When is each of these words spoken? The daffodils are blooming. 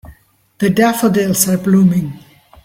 The 0.57 0.71
daffodils 0.71 1.47
are 1.47 1.59
blooming. 1.59 2.13